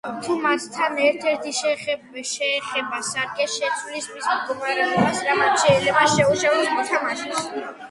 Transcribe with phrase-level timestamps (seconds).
[0.25, 7.49] თუ მათგან ერთ-ერთი შეეხება სარკეს, შეცვლის მის მდგომარეობას, რამაც შეიძლება შეუშალოს მოთამაშეს.